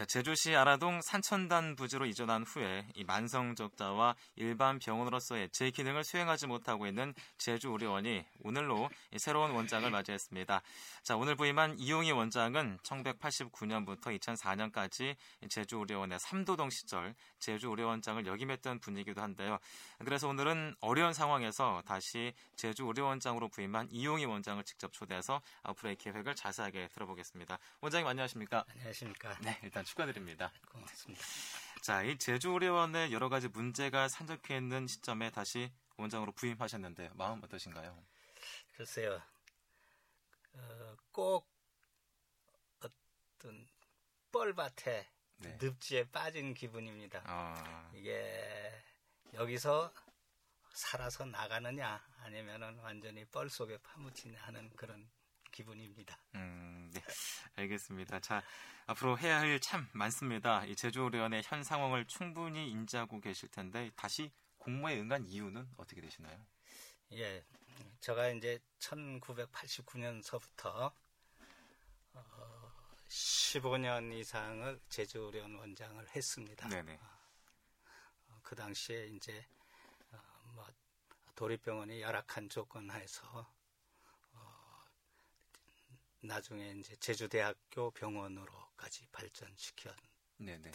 [0.00, 6.86] 자, 제주시 아라동 산천단 부지로 이전한 후에 이 만성적자와 일반 병원으로서의 제 기능을 수행하지 못하고
[6.86, 10.62] 있는 제주의료원이 오늘로 새로운 원장을 맞이했습니다.
[11.02, 15.16] 자, 오늘 부임한 이용희 원장은 1989년부터 2004년까지
[15.50, 19.58] 제주의료원의 삼도동 시절 제주의료원장을 역임했던 분이기도 한데요.
[19.98, 27.58] 그래서 오늘은 어려운 상황에서 다시 제주의료원장으로 부임한 이용희 원장을 직접 초대해서 앞으로의 계획을 자세하게 들어보겠습니다.
[27.82, 28.64] 원장님 안녕하십니까?
[28.76, 29.36] 안녕하십니까?
[29.42, 30.52] 네, 일단 축하드립니다.
[30.70, 31.24] 고맙습니다.
[31.82, 38.00] 자, 이 제주의료원의 여러 가지 문제가 산적해 있는 시점에 다시 원장으로 부임하셨는데 마음 어떠신가요?
[38.76, 39.20] 글쎄요,
[40.52, 41.50] 어, 꼭
[42.80, 43.68] 어떤
[44.30, 45.08] 뻘밭에
[45.38, 45.58] 네.
[45.60, 47.22] 늪지에 빠진 기분입니다.
[47.24, 48.72] 아, 이게
[49.34, 49.92] 여기서
[50.72, 55.10] 살아서 나가느냐 아니면은 완전히 뻘 속에 파묻히냐 하는 그런
[55.50, 56.18] 기분입니다.
[56.34, 57.00] 음, 네,
[57.56, 58.20] 알겠습니다.
[58.20, 58.42] 자,
[58.86, 60.64] 앞으로 해야 할일참 많습니다.
[60.64, 66.42] 이 제주의료원의 현 상황을 충분히 인지하고 계실 텐데 다시 공모에 응한 이유는 어떻게 되시나요?
[67.12, 67.44] 예,
[68.00, 70.92] 제가 이제 1989년서부터
[72.12, 72.72] 어,
[73.08, 76.68] 15년 이상을 제주의료원 원장을 했습니다.
[76.68, 77.00] 네네.
[78.28, 79.44] 어, 그 당시에 이제
[80.12, 80.18] 어,
[80.54, 80.64] 뭐
[81.34, 83.59] 도립병원이 열악한 조건 하에서 어,
[86.22, 89.96] 나중에 이제 제주대학교 병원으로까지 발전시켰던
[90.38, 90.70] 네네.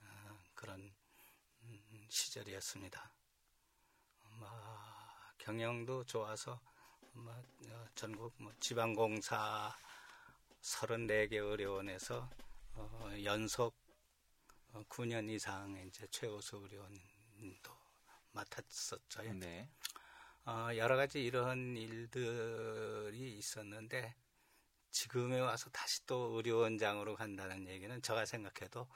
[0.00, 0.94] 어, 그런
[1.62, 3.12] 음, 시절이었습니다.
[4.38, 4.48] 뭐,
[5.38, 6.60] 경영도 좋아서
[7.12, 9.76] 뭐, 어, 전국 뭐 지방공사
[10.60, 12.28] 34개 의료원에서
[12.74, 13.74] 어, 연속
[14.72, 17.76] 어, 9년 이상 이제 최우수 의료원도
[18.32, 19.22] 맡았었죠.
[19.34, 19.68] 네.
[20.44, 24.14] 어, 여러 가지 이런 일들이 있었는데
[24.92, 28.86] 지금에 와서 다시 또 의료원장으로 간다는 얘기는 제가 생각해도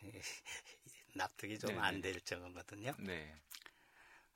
[1.14, 2.02] 납득이 좀안 네네.
[2.02, 2.92] 될 정도거든요.
[2.98, 3.34] 네.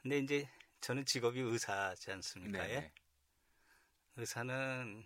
[0.02, 0.48] 근데 이제
[0.80, 2.68] 저는 직업이 의사지 않습니까?
[2.70, 2.74] 예?
[2.80, 2.92] 네.
[4.16, 5.04] 의사는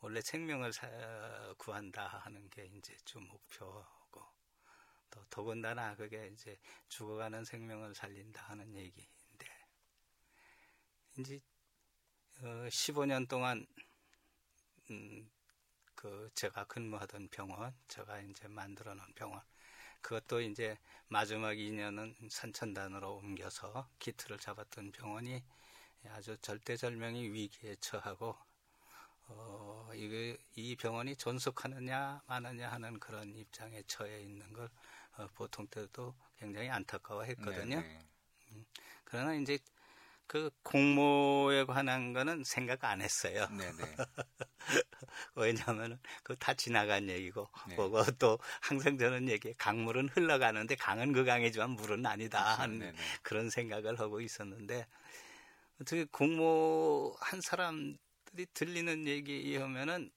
[0.00, 4.24] 원래 생명을 사- 구한다 하는 게 이제 좀 목표고
[5.10, 9.46] 또 더군다나 그게 이제 죽어가는 생명을 살린다 하는 얘기인데
[11.18, 11.40] 이제
[12.42, 13.66] 어, 15년 동안
[14.90, 15.30] 음,
[15.94, 19.42] 그 제가 근무하던 병원, 제가 이제 만들어 놓은 병원
[20.02, 20.78] 그것도 이제
[21.08, 25.42] 마지막 2년은 산천단으로 옮겨서 기틀을 잡았던 병원이
[26.10, 28.36] 아주 절대절명이 위기에 처하고
[29.28, 34.70] 어, 이게 이 병원이 존속하느냐 마느냐 하는 그런 입장에 처해 있는 걸
[35.18, 37.80] 어, 보통 때도 굉장히 안타까워했거든요.
[37.80, 37.98] 네,
[38.52, 38.64] 네.
[39.04, 39.58] 그러나 이제
[40.28, 43.48] 그 공모에 관한 거는 생각 안 했어요.
[43.50, 43.96] 네, 네.
[45.34, 47.76] 왜냐하면 그거 다 지나간 얘기고 네.
[47.76, 52.98] 그거 또 항상 저는 얘기해 강물은 흘러가는데 강은 그 강이지만 물은 아니다 하는 네, 네.
[53.22, 54.86] 그런 생각을 하고 있었는데
[55.80, 60.10] 어떻게 공모한 사람들이 들리는 얘기 하면은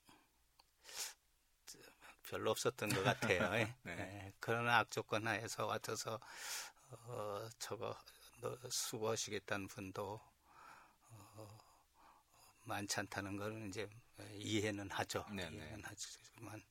[2.30, 3.40] 별로 없었던 것 같아요.
[3.56, 3.76] 예.
[3.84, 3.96] 네.
[3.98, 6.20] 예, 그러나 악조건 하에서 와서
[6.90, 8.21] 어, 저거 너
[8.69, 10.19] 수고하시겠다는 분도
[11.09, 11.57] 어,
[12.63, 13.90] 많지 않다는 걸 이제
[14.34, 15.25] 이해는 하죠.
[15.34, 15.57] 네, 네.
[15.57, 16.63] 이해는 하지만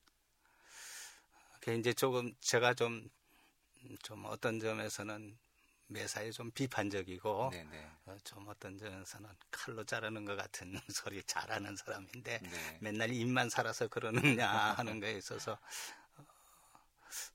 [1.61, 5.39] 그게 이제 조금 제가 좀좀 어떤 점에서는
[5.91, 7.51] 매사에 좀 비판적이고.
[8.07, 12.79] 어, 좀 어떤 점에서는 칼로 자르는 것 같은 소리 잘하는 사람인데 네.
[12.81, 15.59] 맨날 입만 살아서 그러느냐 하는 거에 있어서
[16.17, 16.25] 어,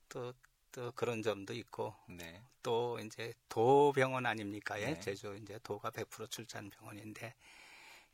[0.09, 0.33] 또,
[0.75, 2.43] 또 그런 점도 있고 네.
[2.61, 4.79] 또 이제 도병원 아닙니까?
[4.81, 4.87] 예?
[4.87, 4.99] 네.
[4.99, 7.33] 제주 이제 도가 100% 출산 병원인데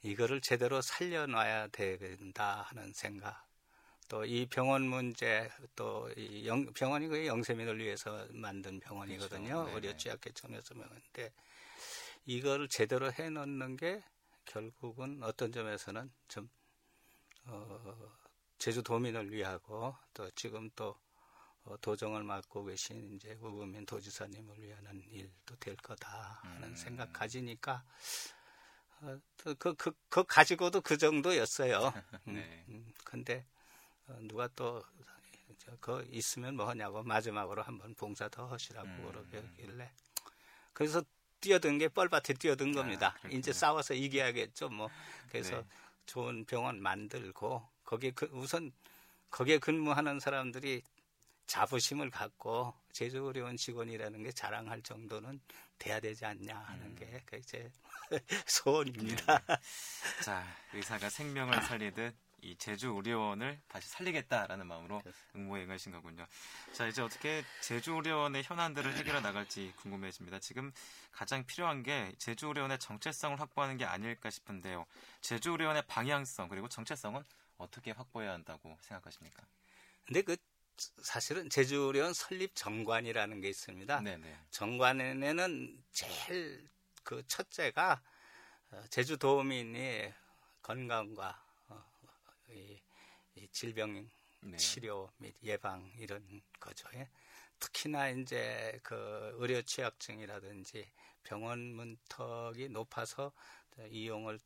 [0.03, 3.47] 이거를 제대로 살려놔야 된다 하는 생각.
[4.07, 9.41] 또 이 병원 문제 또 이 병원이 그 영세민을 위해서 만든 병원이거든요.
[9.41, 9.63] 그렇죠.
[9.65, 9.75] 네네.
[9.75, 11.33] 의료 취약계층에서 병원인데
[12.25, 14.03] 이걸 제대로 해놓는 게
[14.45, 16.49] 결국은 어떤 점에서는 좀
[17.45, 18.11] 어,
[18.59, 20.95] 제주도민을 위하고 또 지금 또 어,
[21.81, 26.75] 도정을 맡고 계신 이제 우금민 도지사님을 위한 일도 될 거다 하는 음.
[26.75, 27.83] 생각 가지니까
[29.01, 31.93] 어, 또 그, 그, 그 가지고도 그 정도였어요.
[32.27, 32.65] 음, 네.
[32.69, 33.45] 음, 근데
[34.07, 34.83] 어, 누가 또
[35.59, 39.05] 저, 그 있으면 뭐 하냐고 마지막으로 한번 봉사 더 하시라고 음.
[39.05, 39.91] 그러길래
[40.73, 41.03] 그래서
[41.39, 43.13] 뛰어든 게 뻘밭에 뛰어든 겁니다.
[43.13, 43.39] 그렇군요.
[43.39, 44.69] 이제 싸워서 이겨야겠죠.
[44.69, 44.89] 뭐
[45.29, 45.67] 그래서 네.
[46.05, 48.71] 좋은 병원 만들고 거기에 그 우선
[49.31, 50.83] 거기에 근무하는 사람들이
[51.51, 55.41] 자부심을 갖고 제주의료원 직원이라는 게 자랑할 정도는
[55.77, 56.95] 돼야 되지 않냐 하는 음.
[56.95, 57.69] 게그제
[58.47, 59.43] 소원입니다.
[60.23, 65.01] 자, 의사가 생명을 살리듯 이 제주 의료원을 다시 살리겠다라는 마음으로
[65.35, 66.25] 응모에 응하신 거군요.
[66.71, 70.39] 자, 이제 어떻게 제주 의료원의 현안들을 해결해 나갈지 궁금해집니다.
[70.39, 70.71] 지금
[71.11, 74.85] 가장 필요한 게 제주 의료원의 정체성을 확보하는 게 아닐까 싶은데요.
[75.19, 77.21] 제주 의료원의 방향성 그리고 정체성은
[77.57, 79.45] 어떻게 확보해야 한다고 생각하십니까?
[80.05, 80.37] 근데 그
[81.03, 84.01] 사실은 제주의료원 설립 정관이라는 게 있습니다.
[84.01, 84.37] 네네.
[84.51, 86.69] 정관에는 제일
[87.03, 88.01] 그 첫째가
[88.71, 90.13] 어, 제주 도민의
[90.61, 91.83] 건강과 어,
[92.49, 92.79] 이,
[93.35, 94.09] 이 질병
[94.41, 94.57] 네.
[94.57, 96.87] 치료 및 예방 이런 거죠.
[96.95, 97.09] 예.
[97.59, 100.91] 특히나 이제 그 의료 취약증이라든지
[101.23, 103.31] 병원 문턱이 높아서
[103.89, 104.39] 이용을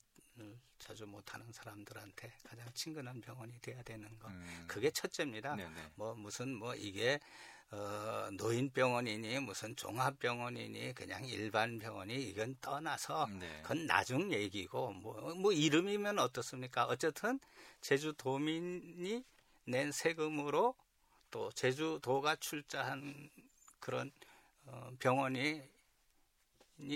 [0.80, 4.28] 자주 못하는 사람들한테 가장 친근한 병원이 돼야 되는 거.
[4.28, 4.66] 음.
[4.68, 5.56] 그게 첫째입니다.
[5.56, 5.92] 네네.
[5.96, 7.20] 뭐 무슨 뭐 이게
[7.72, 13.62] 어, 노인 병원이니 무슨 종합 병원이니 그냥 일반 병원이 이건 떠나서 네.
[13.64, 16.86] 그건 나중 얘기고 뭐, 뭐 이름이면 어떻습니까?
[16.86, 17.40] 어쨌든
[17.82, 19.24] 제주도민이
[19.66, 20.76] 낸 세금으로
[21.32, 23.30] 또 제주도가 출자한
[23.80, 24.12] 그런
[24.66, 25.62] 어, 병원이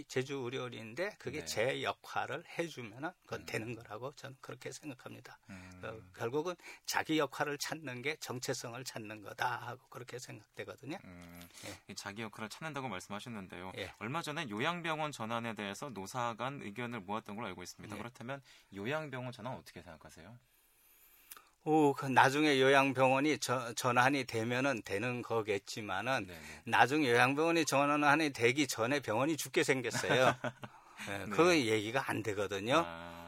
[0.07, 1.45] 제주 의료인데 그게 네.
[1.45, 3.45] 제 역할을 해주면은 그건 음.
[3.45, 5.39] 되는 거라고 저는 그렇게 생각합니다.
[5.49, 5.81] 음.
[5.83, 6.55] 어, 결국은
[6.85, 10.97] 자기 역할을 찾는 게 정체성을 찾는 거다 하고 그렇게 생각되거든요.
[11.03, 11.41] 음.
[11.89, 11.93] 예.
[11.95, 13.71] 자기 역할을 찾는다고 말씀하셨는데요.
[13.77, 13.93] 예.
[13.99, 17.95] 얼마 전에 요양병원 전환에 대해서 노사 간 의견을 모았던 걸로 알고 있습니다.
[17.95, 17.99] 예.
[17.99, 18.41] 그렇다면
[18.73, 20.37] 요양병원 전환 어떻게 생각하세요?
[21.65, 26.39] 오, 그 나중에 요양병원이 저, 전환이 되면은 되는 거겠지만은 네네.
[26.65, 30.35] 나중에 요양병원이 전환이 되기 전에 병원이 죽게 생겼어요.
[31.07, 31.29] 네, 네.
[31.29, 32.83] 그 얘기가 안 되거든요.
[32.85, 33.19] 아...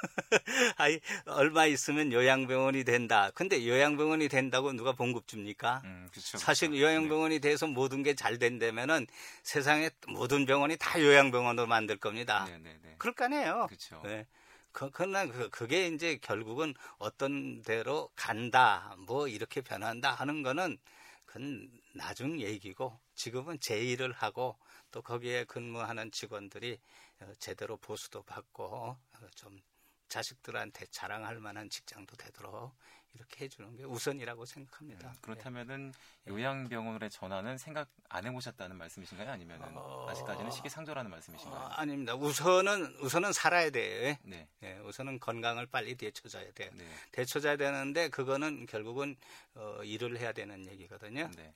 [0.78, 3.30] 아니, 얼마 있으면 요양병원이 된다.
[3.34, 5.82] 근데 요양병원이 된다고 누가 봉급 줍니까?
[5.84, 7.50] 음, 사실 요양병원이 네.
[7.50, 9.06] 돼서 모든 게 잘 된다면은
[9.42, 12.44] 세상에 모든 병원이 다 요양병원으로 만들 겁니다.
[12.46, 12.94] 네네네.
[12.98, 13.66] 그럴 거 아니에요.
[13.68, 14.00] 그렇죠.
[14.04, 14.26] 네.
[14.72, 20.78] 그, 그러나 그, 그게 이제 결국은 어떤 대로 간다, 뭐 이렇게 변한다 하는 거는
[21.26, 24.58] 그건 나중 얘기고 지금은 제 일을 하고
[24.90, 26.78] 또 거기에 근무하는 직원들이
[27.20, 28.98] 어, 제대로 보수도 받고 어,
[29.34, 29.60] 좀
[30.08, 32.74] 자식들한테 자랑할 만한 직장도 되도록
[33.14, 35.08] 이렇게 해주는 게 우선이라고 생각합니다.
[35.08, 35.92] 음, 그렇다면은
[36.24, 36.32] 네.
[36.32, 39.30] 요양병원의 전환은 생각 안 해보셨다는 말씀이신가요?
[39.30, 40.06] 아니면 어...
[40.08, 41.60] 아직까지는 시기상조라는 말씀이신가요?
[41.60, 42.14] 어, 아닙니다.
[42.14, 44.16] 우선은 우선은 살아야 돼요.
[44.22, 44.48] 네.
[44.60, 44.78] 네.
[44.78, 46.70] 우선은 건강을 빨리 되찾아야 돼요.
[46.74, 46.86] 네.
[47.12, 49.16] 되찾아야 되는데 그거는 결국은
[49.54, 51.30] 어, 일을 해야 되는 얘기거든요.
[51.36, 51.54] 네.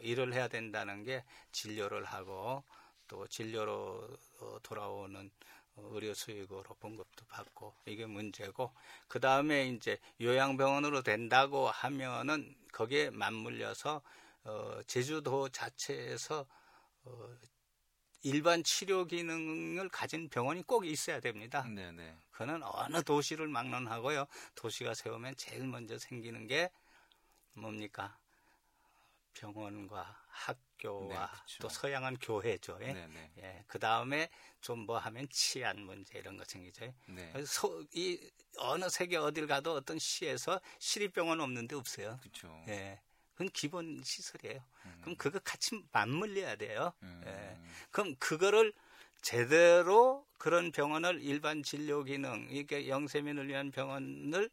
[0.00, 2.64] 일을 해야 된다는 게 진료를 하고
[3.08, 4.08] 또 진료로
[4.40, 5.30] 어, 돌아오는
[5.76, 8.72] 의료 수익으로 봉급도 받고 이게 문제고
[9.08, 14.02] 그 다음에 이제 요양병원으로 된다고 하면은 거기에 맞물려서
[14.44, 16.46] 어, 제주도 자체에서
[17.04, 17.36] 어,
[18.22, 21.62] 일반 치료 기능을 가진 병원이 꼭 있어야 됩니다.
[21.62, 22.18] 네네.
[22.32, 24.26] 그는 어느 도시를 막론하고요.
[24.54, 26.70] 도시가 세우면 제일 먼저 생기는 게
[27.52, 28.18] 뭡니까?
[29.34, 32.78] 병원과 학 교와 네, 또 서양은 교회죠.
[32.82, 32.92] 예.
[32.92, 33.30] 네, 네.
[33.38, 33.64] 예.
[33.66, 34.28] 그 다음에
[34.60, 36.92] 좀 뭐 하면 치안 문제 이런 거 생기죠.
[37.06, 37.30] 네.
[37.32, 38.18] 그래서 이
[38.58, 42.18] 어느 세계 어딜 가도 어떤 시에서 시립병원 없는데 없어요.
[42.20, 42.64] 그렇죠.
[42.68, 43.00] 예.
[43.32, 44.62] 그건 기본 시설이에요.
[44.86, 44.98] 음.
[45.02, 46.92] 그럼 그거 같이 맞물려야 돼요.
[47.02, 47.22] 음.
[47.26, 47.58] 예.
[47.90, 48.72] 그럼 그거를
[49.22, 54.50] 제대로 그런 병원을 일반 진료 기능, 이게 영세민을 위한 병원을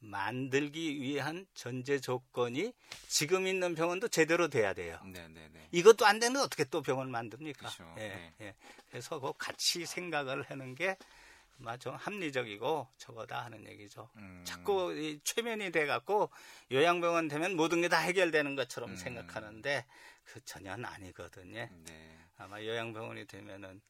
[0.00, 2.72] 만들기 위한 전제 조건이
[3.08, 5.00] 지금 있는 병원도 제대로 돼야 돼요.
[5.04, 5.28] 네네네.
[5.34, 5.68] 네, 네.
[5.72, 7.58] 이것도 안 되면 어떻게 또 병원을 만듭니까?
[7.58, 7.94] 그렇죠.
[7.98, 8.34] 예, 네.
[8.40, 8.54] 예.
[8.90, 14.08] 그래서 그 같이 생각을 하는 게좀 합리적이고 저거다 하는 얘기죠.
[14.16, 14.42] 음.
[14.46, 16.30] 자꾸 이 최면이 돼갖고
[16.70, 18.96] 요양병원 되면 모든 게 다 해결되는 것처럼 음.
[18.96, 19.84] 생각하는데
[20.24, 21.68] 그 전혀 아니거든요.
[21.84, 22.18] 네.
[22.36, 23.80] 아마 요양병원이 되면은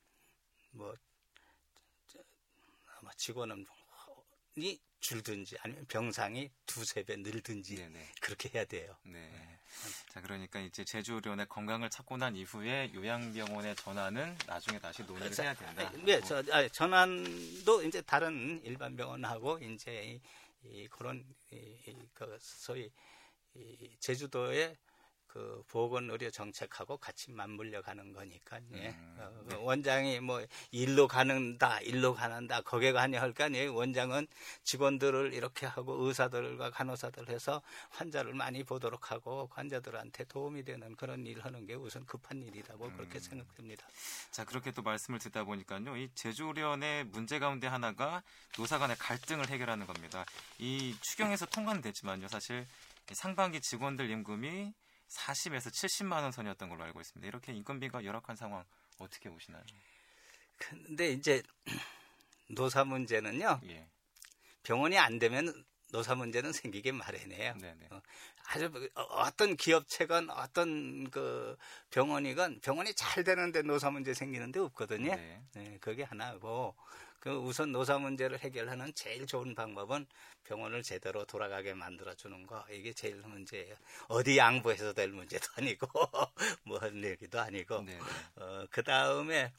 [0.71, 0.95] 뭐
[3.01, 3.65] 아마 직원은
[4.63, 8.13] 이 줄든지 아니면 병상이 두세 배 늘든지 네네.
[8.21, 8.97] 그렇게 해야 돼요.
[9.05, 9.13] 네.
[9.13, 9.59] 네.
[10.09, 15.55] 자, 그러니까 이제 제주의료원의 건강을 찾고 난 이후에 요양병원에 전환은 나중에 다시 논의를 자, 해야
[15.55, 15.93] 된다.
[16.05, 20.21] 네, 저, 아, 전환도 이제 다른 일반 병원하고 이제
[20.65, 22.91] 이, 이 그런 이, 이, 그 소위
[23.55, 24.77] 이 제주도의
[25.29, 28.89] 그 보건 의료 정책하고 같이 맞물려 가는 거니까 예.
[28.89, 29.57] 음, 어, 네.
[29.57, 33.67] 원장이 뭐 일로 가는다 일로 가는다 거기에 가냐 할까 예.
[33.67, 34.27] 원장은
[34.65, 41.45] 직원들을 이렇게 하고 의사들과 간호사들 해서 환자를 많이 보도록 하고 환자들한테 도움이 되는 그런 일을
[41.45, 42.97] 하는 게 우선 급한 일이라고 음.
[42.97, 43.87] 그렇게 생각됩니다.
[44.31, 48.23] 자 그렇게 또 말씀을 듣다 보니까요 이 제주련의 문제 가운데 하나가
[48.57, 50.25] 노사 간의 갈등을 해결하는 겁니다.
[50.59, 52.67] 이 추경에서 통과는 됐지만요 사실
[53.13, 54.73] 상반기 직원들 임금이
[55.09, 57.27] 40에서 70만 원 선이었던 걸로 알고 있습니다.
[57.27, 58.65] 이렇게 인건비가 열악한 상황
[58.99, 59.63] 어떻게 보시나요?
[60.59, 61.43] 근데 이제
[62.51, 63.61] 노사 문제는요.
[63.65, 63.87] 예.
[64.63, 67.55] 병원이 안 되면 노사 문제는 생기게 마련해요.
[67.55, 67.89] 네네.
[67.91, 68.03] 어,
[68.51, 71.57] 아주 어, 어떤 기업체건 어떤 그
[71.91, 75.15] 병원이건 병원이 잘 되는데 노사 문제 생기는 데 없거든요.
[75.15, 75.43] 네.
[75.55, 76.75] 네, 그게 하나고
[77.21, 80.07] 그 우선 노사 문제를 해결하는 제일 좋은 방법은
[80.45, 83.75] 병원을 제대로 돌아가게 만들어 주는 거 이게 제일 문제예요.
[84.09, 85.87] 어디 양보해서 될 문제도 아니고
[86.65, 88.01] 뭐 하는 얘기도 아니고 네네.
[88.37, 89.53] 어, 그 다음에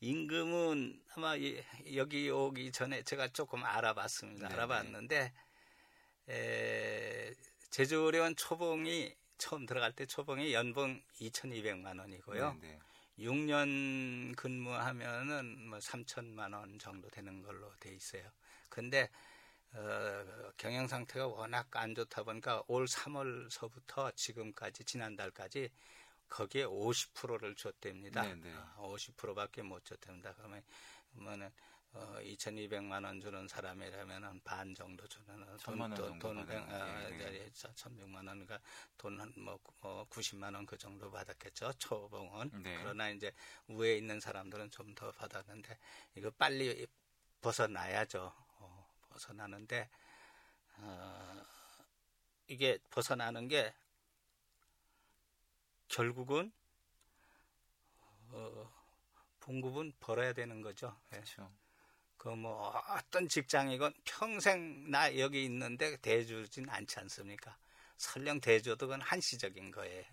[0.00, 1.62] 임금은 아마 이-
[1.94, 4.48] 여기 오기 전에 제가 조금 알아봤습니다.
[4.48, 4.54] 네네.
[4.60, 5.32] 알아봤는데
[6.30, 7.32] 에,
[7.74, 12.56] 제주어려운 초봉이 처음 들어갈 때 초봉이 연봉 2,200만 원이고요.
[12.60, 12.78] 네네.
[13.18, 18.22] 6년 근무하면은 뭐 3천만 원 정도 되는 걸로 돼 있어요.
[18.68, 19.10] 근데
[19.72, 25.68] 어, 경영 상태가 워낙 안 좋다 보니까 올 3월서부터 지금까지 지난달까지
[26.28, 28.22] 거기에 50%를 줬답니다.
[28.22, 28.54] 네네.
[28.76, 30.32] 50%밖에 못 줬답니다.
[30.36, 30.62] 그러면
[31.10, 31.50] 그러면은
[31.94, 35.26] 어, 2,200만 원 주는 사람이라면은 반 정도 주는
[35.58, 37.44] 천만 원 정도 돈, 받는, 아, 예, 예.
[37.44, 38.58] 예, 1,100만 원, 그러니까
[38.98, 42.62] 돈한뭐 어, 90만 원 그 정도 받았겠죠 초봉은.
[42.62, 42.76] 네.
[42.82, 43.32] 그러나 이제
[43.68, 45.78] 위에 있는 사람들은 좀 더 받았는데
[46.16, 46.86] 이거 빨리
[47.40, 48.32] 벗어나야죠.
[48.58, 49.88] 어, 벗어나는데
[50.78, 51.42] 어,
[52.48, 53.72] 이게 벗어나는 게
[55.88, 56.52] 결국은
[58.30, 58.72] 어,
[59.40, 60.96] 봉급은 벌어야 되는 거죠.
[61.12, 61.16] 예.
[61.16, 61.50] 그렇죠.
[62.24, 67.54] 그 뭐 어떤 직장이건 평생 나 여기 있는데 대주진 않지 않습니까?
[67.98, 70.06] 설령 대줘도 그건 한시적인 거예요.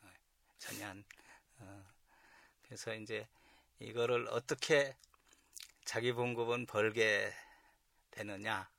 [0.00, 0.08] 어,
[0.58, 1.04] 전혀 안,
[1.58, 1.84] 어,
[2.62, 3.28] 그래서 이제
[3.78, 4.96] 이거를 어떻게
[5.84, 7.30] 자기 봉급은 벌게
[8.10, 8.70] 되느냐,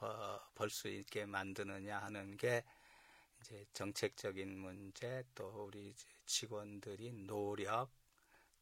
[0.00, 2.62] 어, 벌수 있게 만드느냐 하는 게
[3.40, 5.92] 이제 정책적인 문제 또 우리
[6.26, 7.90] 직원들이 노력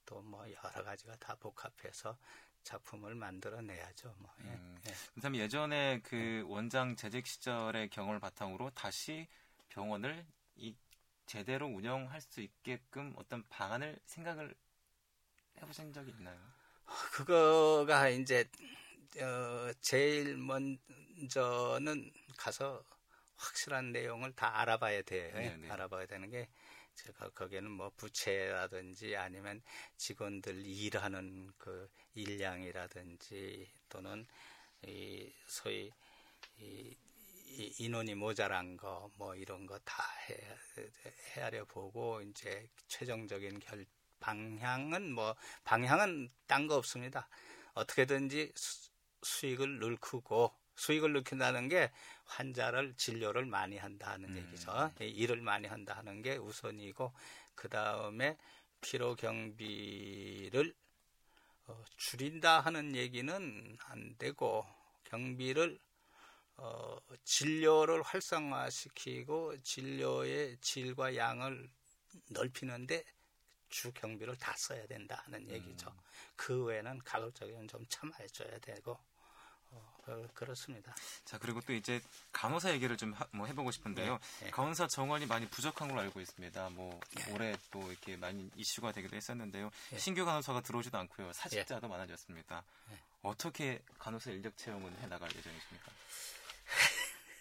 [0.07, 2.17] 또 뭐 여러 가지가 다 복합해서
[2.63, 4.15] 작품을 만들어내야죠.
[4.19, 4.33] 뭐.
[4.41, 4.81] 예, 음.
[4.87, 4.93] 예.
[5.15, 9.29] 그다음에 예전에 그 원장 재직 시절의 경험을 바탕으로 다시
[9.69, 10.27] 병원을
[10.57, 10.75] 이
[11.27, 14.55] 제대로 운영할 수 있게끔 어떤 방안을 생각을
[15.63, 16.39] 해보신 적이 있나요?
[17.13, 18.49] 그거가 이제
[19.21, 22.83] 어, 제일 먼저는 가서
[23.37, 25.31] 확실한 내용을 다 알아봐야 돼요.
[25.37, 25.71] 예, 네네.
[25.71, 26.49] 알아봐야 되는 게
[27.35, 29.63] 거기에는 뭐 부채라든지 아니면
[29.97, 34.27] 직원들 일하는 그 일량이라든지 또는
[34.87, 35.91] 이 소위
[36.59, 36.97] 이,
[37.47, 40.05] 이 인원이 모자란 거 뭐 이런 거 다
[41.35, 43.85] 헤아려 보고 이제 최종적인 결
[44.21, 47.29] 방향은 뭐 방향은 딴 거 없습니다.
[47.75, 48.91] 어떻게든지 수,
[49.23, 51.91] 수익을 늘크고 수익을 늘킨다는 게
[52.25, 54.37] 환자를 진료를 많이 한다는 음.
[54.39, 54.91] 얘기죠.
[55.03, 57.13] 이 일을 많이 한다 하는 게 우선이고
[57.55, 58.39] 그 다음에
[58.81, 60.75] 피로 경비를
[61.67, 64.67] 어, 줄인다 하는 얘기는 안 되고
[65.05, 65.79] 경비를
[66.57, 71.71] 어, 진료를 활성화시키고 진료의 질과 양을
[72.31, 73.05] 넓히는데
[73.69, 75.95] 주 경비를 다 써야 된다 하는 얘기죠.
[76.37, 78.99] 그 외에는 가급적이면 좀 참아줘야 되고
[80.11, 80.95] 어, 그- 그렇습니다.
[81.25, 82.01] 자 그리고 또 이제
[82.33, 84.19] 간호사 얘기를 좀뭐 해보고 싶은데요.
[84.41, 84.51] 네, 네.
[84.51, 86.71] 간호사 정원이 많이 부족한 걸로 알고 있습니다.
[86.71, 86.99] 뭐
[87.33, 89.71] 올해 또 이렇게 많이 이슈가 되기도 했었는데요.
[89.91, 89.99] 네.
[89.99, 91.33] 신규 간호사가 들어오지도 않고요.
[91.33, 92.63] 사직자도 많아졌습니다.
[92.91, 92.99] 네.
[93.23, 95.93] 어떻게 간호사 인력 채용은 해 나갈 예정이십니까?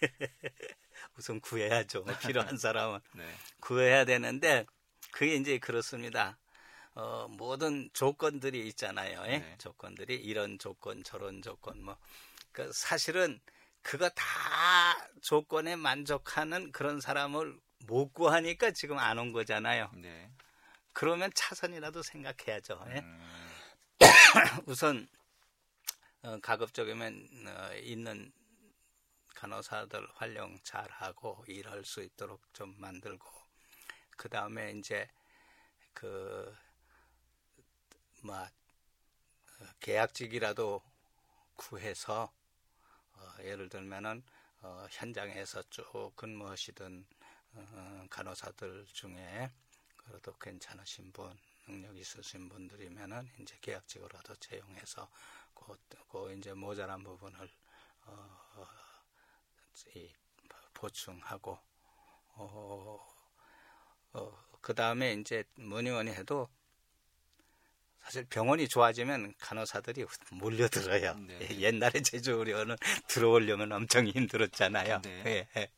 [1.16, 2.04] 우선 구해야죠.
[2.20, 3.28] 필요한 사람은 네.
[3.60, 4.64] 구해야 되는데
[5.12, 6.38] 그게 이제 그렇습니다.
[6.94, 9.22] 어, 모든 조건들이 있잖아요.
[9.26, 9.38] 예?
[9.38, 9.54] 네.
[9.58, 11.96] 조건들이 이런 조건 저런 조건 뭐
[12.52, 13.40] 그 사실은
[13.82, 14.24] 그거 다
[15.22, 19.90] 조건에 만족하는 그런 사람을 못 구하니까 지금 안 온 거잖아요.
[19.96, 20.30] 네.
[20.92, 22.82] 그러면 차선이라도 생각해야죠.
[22.88, 22.98] 예?
[23.00, 23.50] 음,
[24.66, 25.08] 우선
[26.22, 28.32] 어, 가급적이면 어, 있는
[29.34, 33.26] 간호사들 활용 잘하고 일할 수 있도록 좀 만들고
[34.18, 35.08] 그 다음에 이제
[35.94, 36.52] 그뭐
[38.34, 40.82] 어, 계약직이라도
[41.56, 42.39] 구해서 어,
[43.40, 44.22] 예를 들면은
[44.62, 47.06] 어, 현장에서 쭉 근무하시던
[47.54, 49.50] 어, 간호사들 중에
[49.96, 51.36] 그래도 괜찮으신 분,
[51.66, 55.08] 능력 있으신 분들이면은 이제 계약직으로도 채용해서
[55.54, 55.78] 그,
[56.10, 57.48] 그 이제 모자란 부분을
[58.06, 58.66] 어,
[59.94, 60.08] 이,
[60.74, 61.58] 보충하고
[62.34, 63.06] 어,
[64.12, 66.48] 어, 그 다음에 이제 뭐니 뭐니 해도
[68.02, 71.14] 사실 병원이 좋아지면 간호사들이 몰려들어요.
[71.18, 71.38] 네.
[71.42, 72.76] 예, 옛날에 제주의료는
[73.06, 75.02] 들어오려면 엄청 힘들었잖아요.
[75.02, 75.46] 네.
[75.56, 75.68] 예,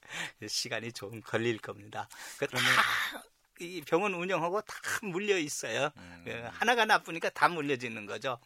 [0.42, 0.48] 예.
[0.48, 2.08] 시간이 좀 걸릴 겁니다.
[2.38, 3.22] 그 그러면- 다,
[3.60, 5.90] 이 병원 운영하고 다 물려 있어요.
[5.96, 6.24] 음.
[6.28, 8.38] 예, 하나가 나쁘니까 다 물려지는 거죠.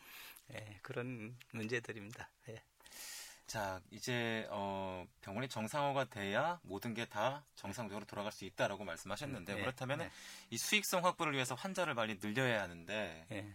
[0.53, 2.29] 예, 그런 문제들입니다.
[2.49, 2.63] 예.
[3.47, 9.61] 자, 이제 어, 병원이 정상화가 돼야 모든 게 다 정상적으로 돌아갈 수 있다라고 말씀하셨는데 네,
[9.61, 10.11] 그렇다면 네.
[10.51, 13.47] 이 수익성 확보를 위해서 환자를 빨리 늘려야 하는데 예.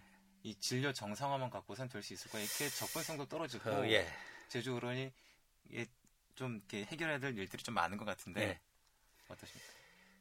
[0.44, 2.44] 이 진료 정상화만 갖고선 될 수 있을까요?
[2.44, 4.08] 이렇게 접근성도 떨어지고 그, 예.
[4.48, 5.12] 제주 의료원이
[6.36, 8.60] 좀 이렇게 해결해야 될 일들이 좀 많은 것 같은데 네.
[9.28, 9.72] 어떠십니까?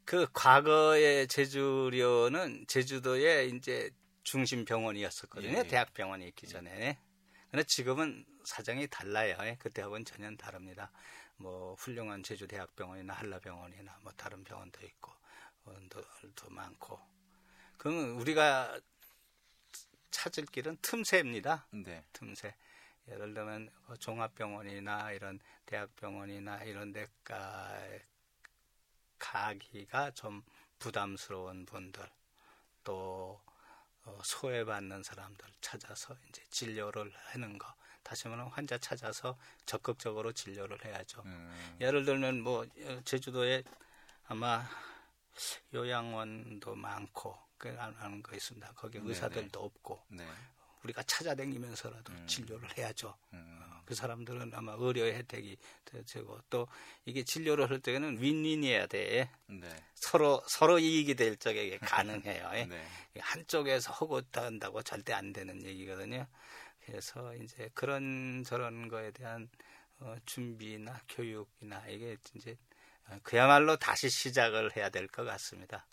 [0.04, 3.90] 그 과거의 제주료는 제주도의 이제
[4.22, 5.58] 중심 병원이었었거든요.
[5.58, 5.62] 예.
[5.68, 6.98] 대학 병원이 있기 전에.
[7.50, 9.36] 근데 지금은 사정이 달라요.
[9.42, 9.56] 예.
[9.58, 10.90] 그때하고는 전혀 다릅니다.
[11.36, 15.12] 뭐 훌륭한 제주 대학병원이나 한라병원이나 뭐 다른 병원도 있고
[15.64, 17.00] 원도도 많고.
[17.78, 18.78] 그러면 우리가
[20.10, 21.66] 찾을 길은 틈새입니다.
[21.70, 22.04] 네.
[22.12, 22.54] 틈새.
[23.08, 27.80] 예를 들면 그 종합병원이나 이런 대학병원이나 이런 데가
[29.18, 30.42] 가기가 좀
[30.78, 32.08] 부담스러운 분들
[32.84, 33.40] 또
[34.04, 41.22] 어, 소외받는 사람들 찾아서 이제 진료를 하는 거 다시 말하면 환자 찾아서 적극적으로 진료를 해야죠.
[41.26, 43.62] 음, 예를 들면 뭐 어, 제주도에
[44.26, 44.64] 아마
[45.74, 48.72] 요양원도 많고 그 아는 거 있습니다.
[48.74, 49.10] 거기 네네.
[49.10, 50.26] 의사들도 없고 네.
[50.82, 52.26] 우리가 찾아다니면서라도 음.
[52.26, 53.14] 진료를 해야죠.
[53.34, 56.66] 음, 그 사람들은 아마 의료의 혜택이 되고 또
[57.04, 59.30] 이게 진료를 할 때는 윈윈이어야 돼.
[59.46, 59.68] 네.
[59.94, 61.76] 서로 서로 이익이 될 적에
[62.34, 62.50] 가능해요.
[62.54, 62.64] 예.
[62.64, 62.82] 네.
[63.18, 66.26] 한쪽에서 허고 한다고 절대 안 되는 얘기거든요.
[66.86, 69.50] 그래서 이제 그런 저런 거에 대한
[69.98, 72.56] 어, 준비나 교육이나 이게 이제
[73.08, 75.86] 어, 그야말로 다시 시작을 해야 될 것 같습니다.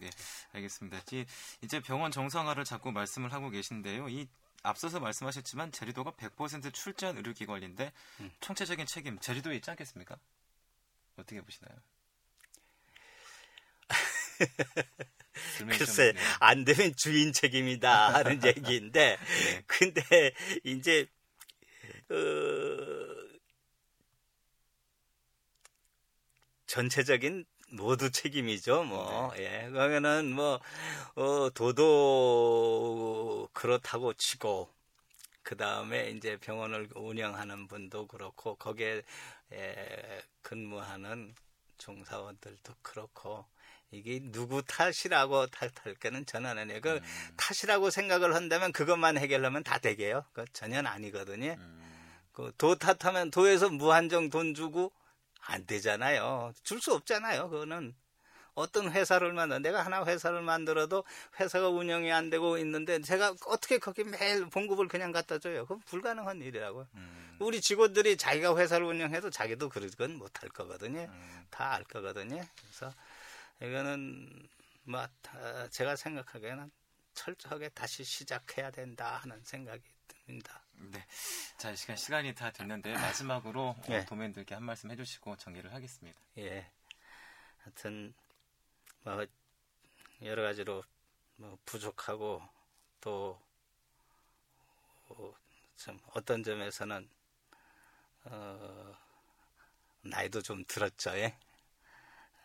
[0.00, 0.10] 음, 네,
[0.52, 1.02] 알겠습니다.
[1.12, 1.26] 이,
[1.62, 4.08] 이제 병원 정상화를 자꾸 말씀을 하고 계신데요.
[4.08, 4.28] 이
[4.62, 8.30] 앞서서 말씀하셨지만 제주도가 100% 출전 의료기관인데 음.
[8.40, 10.16] 총체적인 책임 제주도에 있지 않겠습니까?
[11.16, 11.74] 어떻게 보시나요?
[15.68, 16.20] 글쎄 네.
[16.40, 19.62] 안 되면 주인 책임이다 하는 얘기인데 네.
[19.66, 21.06] 근데 이제
[22.10, 22.14] 어,
[26.66, 28.84] 전체적인 모두 책임이죠.
[28.84, 29.68] 뭐 예.
[29.70, 30.60] 그러면은 뭐
[31.14, 34.68] 어, 도도 그렇다고 치고
[35.42, 39.02] 그 다음에 이제 병원을 운영하는 분도 그렇고 거기에
[39.52, 41.34] 에, 근무하는
[41.78, 43.46] 종사원들도 그렇고
[43.90, 46.80] 이게 누구 탓이라고 탓할 거는 저는 아니에요.
[46.80, 47.02] 그 음,
[47.36, 50.24] 탓이라고 생각을 한다면 그것만 해결하면 다 되게요.
[50.32, 51.56] 그 전혀 아니거든요.
[51.58, 54.92] 음, 그도 탓하면 도에서 무한정 돈 주고
[55.50, 56.52] 안 되잖아요.
[56.62, 57.50] 줄 수 없잖아요.
[57.50, 57.94] 그거는
[58.54, 61.04] 어떤 회사를 만들 내가 하나 회사를 만들어도
[61.38, 65.62] 회사가 운영이 안 되고 있는데 제가 어떻게 거기 매일 봉급을 그냥 갖다 줘요.
[65.62, 66.86] 그건 불가능한 일이라고.
[66.94, 71.00] 음, 우리 직원들이 자기가 회사를 운영해도 자기도 그건 못할 거거든요.
[71.00, 72.44] 음, 다알 거거든요.
[72.60, 72.94] 그래서
[73.60, 74.48] 이거는
[74.84, 76.70] 뭐 다- 제가 생각하기에는
[77.14, 80.59] 철저하게 다시 시작해야 된다 하는 생각이 듭니다.
[80.88, 81.06] 네.
[81.58, 84.04] 자, 이 시간 시간이 다 됐는데 마지막으로 어, 네.
[84.06, 86.18] 도민들께 한 말씀 해주시고 정리를 하겠습니다.
[86.38, 86.70] 예.
[87.58, 88.14] 하여튼
[89.02, 89.26] 뭐
[90.22, 90.82] 여러 가지로
[91.36, 92.42] 뭐 부족하고
[93.00, 93.38] 또
[95.08, 95.34] 어,
[95.76, 97.08] 좀 어떤 점에서는
[98.24, 98.96] 어,
[100.00, 101.10] 나이도 좀 들었죠.
[101.18, 101.36] 예.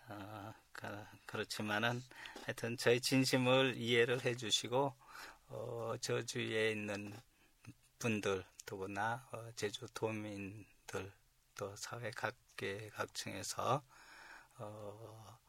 [0.09, 2.03] 어, 그, 그렇지만은
[2.43, 4.93] 하여튼 저희 진심을 이해를 해주시고
[5.47, 7.17] 어, 저 주위에 있는
[7.99, 11.11] 분들 또나 어, 제주 도민들
[11.55, 13.83] 또 사회 각계 각층에서
[14.57, 15.39] 어,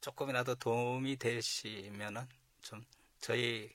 [0.00, 2.28] 조금이라도 도움이 되시면은
[2.62, 2.84] 좀
[3.20, 3.74] 저희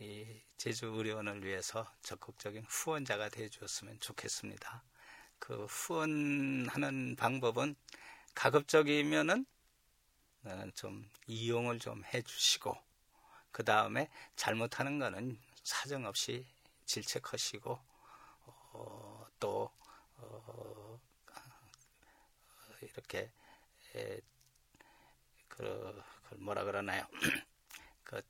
[0.00, 4.82] 이 제주 의료원을 위해서 적극적인 후원자가 되어 주었으면 좋겠습니다.
[5.38, 7.76] 그 후원하는 방법은
[8.34, 9.46] 가급적이면은
[10.44, 12.76] 어, 좀 이용을 좀 해주시고
[13.50, 16.46] 그 다음에 잘못하는 거는 사정없이
[16.88, 17.78] 질책하시고
[18.46, 19.70] 어, 또
[20.16, 21.00] 어,
[22.80, 23.30] 이렇게
[23.94, 24.20] 에,
[25.48, 27.06] 그, 그 뭐라 그러나요?
[28.04, 28.22] 그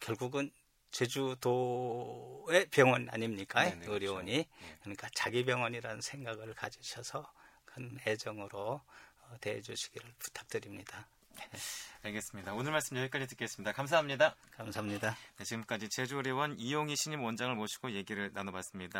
[0.00, 0.52] 결국은
[0.90, 3.64] 제주도의 병원 아닙니까?
[3.64, 4.50] 네네, 의료원이 그렇죠.
[4.60, 4.78] 네.
[4.82, 7.32] 그러니까 자기 병원이라는 생각을 가지셔서
[7.64, 8.80] 큰 애정으로
[9.20, 11.08] 어, 대해주시기를 부탁드립니다.
[12.02, 12.52] 알겠습니다.
[12.52, 13.72] 오늘 말씀 여기까지 듣겠습니다.
[13.72, 14.34] 감사합니다.
[14.56, 15.16] 감사합니다.
[15.38, 18.92] 네, 지금까지 제주의료원 이용희 신임 원장을 모시고 얘기를 나눠봤습니다.